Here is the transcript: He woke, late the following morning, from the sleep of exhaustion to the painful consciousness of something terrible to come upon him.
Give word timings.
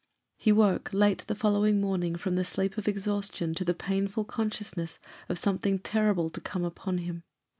He 0.39 0.51
woke, 0.51 0.91
late 0.93 1.25
the 1.27 1.35
following 1.35 1.79
morning, 1.79 2.15
from 2.15 2.33
the 2.35 2.43
sleep 2.43 2.75
of 2.75 2.87
exhaustion 2.87 3.53
to 3.53 3.63
the 3.63 3.75
painful 3.75 4.25
consciousness 4.25 4.97
of 5.29 5.37
something 5.37 5.77
terrible 5.77 6.31
to 6.31 6.41
come 6.41 6.63
upon 6.65 6.97
him. 6.97 7.21